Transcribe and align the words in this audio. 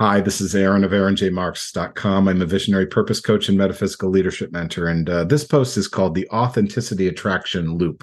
Hi, 0.00 0.22
this 0.22 0.40
is 0.40 0.54
Aaron 0.54 0.82
of 0.82 0.92
AaronJMarx.com. 0.92 2.26
I'm 2.26 2.40
a 2.40 2.46
visionary 2.46 2.86
purpose 2.86 3.20
coach 3.20 3.50
and 3.50 3.58
metaphysical 3.58 4.08
leadership 4.08 4.50
mentor. 4.50 4.86
And 4.86 5.10
uh, 5.10 5.24
this 5.24 5.44
post 5.44 5.76
is 5.76 5.88
called 5.88 6.14
The 6.14 6.26
Authenticity 6.30 7.06
Attraction 7.06 7.76
Loop. 7.76 8.02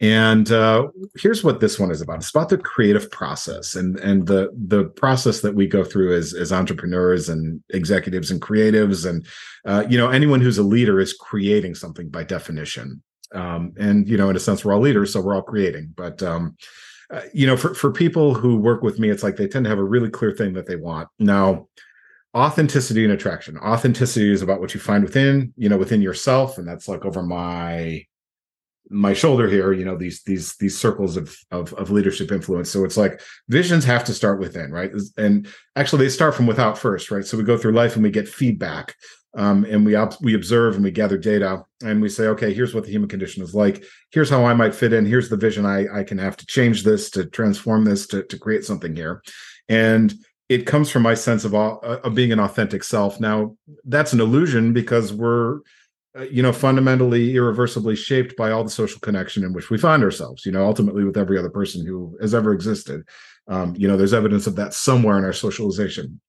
And 0.00 0.52
uh, 0.52 0.86
here's 1.16 1.42
what 1.42 1.58
this 1.58 1.76
one 1.76 1.90
is 1.90 2.00
about. 2.00 2.18
It's 2.18 2.30
about 2.30 2.50
the 2.50 2.58
creative 2.58 3.10
process 3.10 3.74
and 3.74 3.98
and 3.98 4.28
the 4.28 4.50
the 4.68 4.84
process 4.84 5.40
that 5.40 5.56
we 5.56 5.66
go 5.66 5.82
through 5.82 6.16
as 6.16 6.34
as 6.34 6.52
entrepreneurs 6.52 7.28
and 7.28 7.64
executives 7.70 8.30
and 8.30 8.40
creatives 8.40 9.04
and 9.04 9.26
uh, 9.66 9.84
you 9.90 9.98
know 9.98 10.10
anyone 10.10 10.40
who's 10.40 10.58
a 10.58 10.62
leader 10.62 11.00
is 11.00 11.14
creating 11.14 11.74
something 11.74 12.08
by 12.10 12.22
definition. 12.22 13.02
Um, 13.34 13.72
and 13.76 14.08
you 14.08 14.16
know, 14.16 14.30
in 14.30 14.36
a 14.36 14.40
sense, 14.40 14.64
we're 14.64 14.72
all 14.72 14.80
leaders, 14.80 15.14
so 15.14 15.20
we're 15.20 15.34
all 15.34 15.42
creating. 15.42 15.94
But 15.96 16.22
um, 16.22 16.56
uh, 17.10 17.22
you 17.32 17.46
know, 17.46 17.56
for 17.56 17.74
for 17.74 17.90
people 17.90 18.34
who 18.34 18.56
work 18.56 18.82
with 18.82 18.98
me, 18.98 19.08
it's 19.08 19.22
like 19.22 19.36
they 19.36 19.48
tend 19.48 19.64
to 19.64 19.70
have 19.70 19.78
a 19.78 19.84
really 19.84 20.10
clear 20.10 20.32
thing 20.32 20.52
that 20.54 20.66
they 20.66 20.76
want. 20.76 21.08
Now, 21.18 21.68
authenticity 22.36 23.04
and 23.04 23.12
attraction. 23.12 23.58
Authenticity 23.58 24.30
is 24.30 24.42
about 24.42 24.60
what 24.60 24.74
you 24.74 24.80
find 24.80 25.02
within, 25.02 25.52
you 25.56 25.68
know, 25.68 25.78
within 25.78 26.02
yourself, 26.02 26.58
and 26.58 26.68
that's 26.68 26.88
like 26.88 27.04
over 27.04 27.22
my 27.22 28.04
my 28.90 29.12
shoulder 29.12 29.48
here 29.48 29.72
you 29.72 29.84
know 29.84 29.96
these 29.96 30.22
these 30.22 30.56
these 30.56 30.78
circles 30.78 31.16
of, 31.16 31.36
of 31.50 31.72
of 31.74 31.90
leadership 31.90 32.32
influence 32.32 32.70
so 32.70 32.84
it's 32.84 32.96
like 32.96 33.20
visions 33.48 33.84
have 33.84 34.04
to 34.04 34.14
start 34.14 34.40
within 34.40 34.70
right 34.70 34.92
and 35.16 35.46
actually 35.76 36.04
they 36.04 36.10
start 36.10 36.34
from 36.34 36.46
without 36.46 36.78
first 36.78 37.10
right 37.10 37.26
so 37.26 37.36
we 37.36 37.44
go 37.44 37.58
through 37.58 37.72
life 37.72 37.94
and 37.94 38.02
we 38.02 38.10
get 38.10 38.28
feedback 38.28 38.94
um, 39.38 39.64
and 39.66 39.86
we 39.86 39.94
op- 39.94 40.20
we 40.20 40.34
observe 40.34 40.74
and 40.74 40.82
we 40.82 40.90
gather 40.90 41.16
data 41.16 41.62
and 41.84 42.02
we 42.02 42.08
say 42.08 42.26
okay 42.26 42.52
here's 42.52 42.74
what 42.74 42.84
the 42.84 42.90
human 42.90 43.08
condition 43.08 43.42
is 43.42 43.54
like. 43.54 43.84
Here's 44.10 44.28
how 44.28 44.44
i 44.44 44.52
might 44.52 44.74
fit 44.74 44.92
in. 44.92 45.06
Here's 45.06 45.28
the 45.28 45.36
vision 45.36 45.64
i 45.64 45.86
i 46.00 46.02
can 46.02 46.18
have 46.18 46.36
to 46.38 46.46
change 46.46 46.82
this 46.82 47.08
to 47.10 47.24
transform 47.24 47.84
this 47.84 48.06
to, 48.08 48.24
to 48.24 48.38
create 48.38 48.64
something 48.64 48.94
here. 48.96 49.22
And 49.68 50.12
it 50.48 50.66
comes 50.66 50.90
from 50.90 51.02
my 51.02 51.14
sense 51.14 51.44
of, 51.44 51.54
uh, 51.54 51.76
of 51.82 52.14
being 52.14 52.32
an 52.32 52.40
authentic 52.40 52.82
self. 52.82 53.20
Now 53.20 53.54
that's 53.84 54.12
an 54.12 54.20
illusion 54.20 54.72
because 54.72 55.12
we're 55.12 55.60
uh, 56.18 56.22
you 56.22 56.42
know 56.42 56.52
fundamentally 56.52 57.36
irreversibly 57.36 57.94
shaped 57.94 58.36
by 58.36 58.50
all 58.50 58.64
the 58.64 58.70
social 58.70 58.98
connection 58.98 59.44
in 59.44 59.52
which 59.52 59.70
we 59.70 59.78
find 59.78 60.02
ourselves 60.02 60.44
you 60.44 60.50
know 60.50 60.64
ultimately 60.64 61.04
with 61.04 61.16
every 61.16 61.38
other 61.38 61.50
person 61.50 61.86
who 61.86 62.18
has 62.20 62.34
ever 62.34 62.52
existed. 62.52 63.06
Um, 63.46 63.76
you 63.78 63.86
know 63.86 63.96
there's 63.96 64.14
evidence 64.14 64.48
of 64.48 64.56
that 64.56 64.74
somewhere 64.74 65.16
in 65.16 65.24
our 65.24 65.32
socialization 65.32 66.20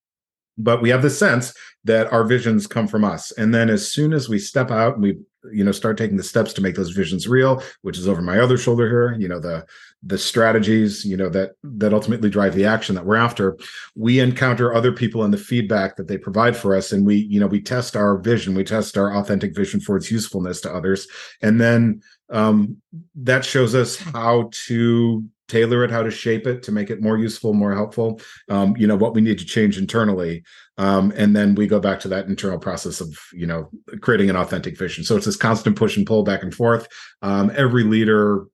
but 0.59 0.81
we 0.81 0.89
have 0.89 1.02
the 1.02 1.09
sense 1.09 1.53
that 1.85 2.11
our 2.13 2.23
visions 2.23 2.67
come 2.67 2.88
from 2.88 3.03
us. 3.03 3.31
And 3.31 3.53
then 3.53 3.69
as 3.69 3.91
soon 3.91 4.13
as 4.13 4.29
we 4.29 4.38
step 4.38 4.69
out 4.69 4.93
and 4.93 5.03
we 5.03 5.17
you 5.53 5.63
know 5.63 5.71
start 5.71 5.97
taking 5.97 6.17
the 6.17 6.23
steps 6.23 6.51
to 6.51 6.61
make 6.61 6.75
those 6.75 6.89
visions 6.89 7.25
real 7.25 7.63
which 7.81 7.97
is 7.97 8.09
over 8.09 8.21
my 8.21 8.39
other 8.39 8.57
shoulder 8.57 8.89
here 8.89 9.16
you 9.17 9.25
know 9.25 9.39
the 9.39 9.66
the 10.03 10.17
strategies 10.17 11.05
you 11.05 11.16
know 11.16 11.29
that 11.29 11.51
that 11.63 11.93
ultimately 11.93 12.29
drive 12.29 12.53
the 12.55 12.66
action 12.66 12.93
that 12.93 13.05
we're 13.05 13.16
after 13.16 13.57
we 13.95 14.19
encounter 14.19 14.73
other 14.73 14.91
people 14.91 15.23
and 15.23 15.33
the 15.33 15.38
feedback 15.38 15.95
that 15.95 16.07
they 16.07 16.17
provide 16.17 16.55
for 16.55 16.75
us. 16.75 16.91
And 16.91 17.05
we 17.05 17.16
you 17.16 17.39
know 17.39 17.47
we 17.47 17.61
test 17.61 17.95
our 17.95 18.17
vision. 18.17 18.55
We 18.55 18.63
test 18.63 18.97
our 18.97 19.16
authentic 19.16 19.55
vision 19.55 19.79
for 19.79 19.97
its 19.97 20.09
usefulness 20.09 20.61
to 20.61 20.73
others. 20.73 21.07
And 21.41 21.59
then 21.59 22.01
um, 22.29 22.77
that 23.16 23.44
shows 23.44 23.75
us 23.75 23.97
how 23.97 24.49
to 24.67 25.23
tailor 25.50 25.83
it, 25.83 25.92
how 25.92 26.03
to 26.03 26.11
shape 26.11 26.47
it 26.47 26.64
to 26.64 26.72
make 26.72 26.89
it 26.89 27.02
more 27.02 27.17
useful, 27.17 27.53
more 27.53 27.73
helpful. 27.73 28.22
Um, 28.47 28.75
you 28.78 28.88
know 28.88 28.95
what 28.95 29.14
we 29.14 29.22
need 29.22 29.39
to 29.39 29.45
change 29.45 29.78
internally, 29.78 30.44
um, 30.78 31.11
and 31.16 31.36
then 31.36 31.56
we 31.56 31.67
go 31.67 31.80
back 31.80 32.00
to 32.02 32.08
that 32.09 32.28
internal 32.28 32.59
process 32.59 33.02
of 33.02 33.17
you 33.33 33.45
know 33.45 33.69
creating 34.02 34.30
an 34.30 34.36
authentic 34.36 34.78
vision. 34.78 35.03
So 35.03 35.17
it's 35.17 35.25
this 35.25 35.36
constant 35.36 35.75
push 35.75 35.97
and 35.97 36.08
pull 36.08 36.23
back 36.23 36.44
and 36.44 36.53
forth. 36.53 36.88
Um, 37.22 37.52
every 37.56 37.83
leader, 37.83 38.45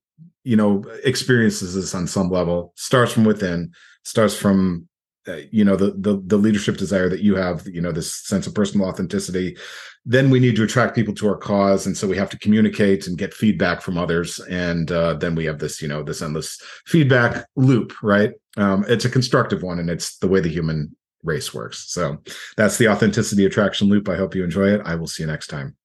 you 0.44 0.56
know, 0.56 0.84
experiences 1.04 1.76
this 1.76 1.94
on 1.94 2.08
some 2.08 2.30
level. 2.30 2.74
Starts 2.76 3.12
from 3.12 3.26
within. 3.26 3.72
Starts 4.04 4.36
from 4.36 4.88
you 5.52 5.66
know 5.66 5.76
the, 5.76 5.92
the 5.98 6.22
the 6.26 6.38
leadership 6.38 6.78
desire 6.78 7.10
that 7.10 7.22
you 7.22 7.36
have. 7.36 7.68
You 7.68 7.82
know 7.82 7.92
this 7.92 8.14
sense 8.14 8.48
of 8.48 8.54
personal 8.54 8.88
authenticity 8.88 9.58
then 10.06 10.30
we 10.30 10.40
need 10.40 10.56
to 10.56 10.64
attract 10.64 10.96
people 10.96 11.14
to 11.16 11.28
our 11.28 11.38
cause. 11.38 11.88
And 11.88 11.98
so 11.98 12.08
we 12.08 12.18
have 12.18 12.30
to 12.30 12.40
communicate 12.40 13.08
and 13.08 13.18
get 13.18 13.34
feedback 13.34 13.82
from 13.82 13.98
others. 13.98 14.40
And 14.40 14.92
uh, 14.92 15.16
then 15.16 15.34
we 15.36 15.46
have 15.46 15.60
this 15.60 15.82
you 15.82 15.88
know 15.88 16.04
this 16.04 16.22
endless 16.22 16.62
feedback 16.86 17.48
loop 17.56 17.94
right? 18.04 18.34
Um, 18.58 18.86
it's 18.88 19.06
a 19.06 19.10
constructive 19.10 19.64
one 19.64 19.80
and 19.80 19.90
it's 19.90 20.18
the 20.20 20.28
way 20.28 20.40
the 20.40 20.50
human 20.50 20.96
race 21.24 21.54
works. 21.54 21.92
So 21.92 22.20
that's 22.56 22.78
the 22.78 22.88
authenticity 22.88 23.46
attraction 23.46 23.90
loop. 23.90 24.08
I 24.08 24.16
hope 24.16 24.36
you 24.36 24.44
enjoy 24.44 24.70
it. 24.70 24.82
I 24.86 24.96
will 24.96 25.08
see 25.08 25.24
you 25.24 25.28
next 25.28 25.48
time 25.48 25.76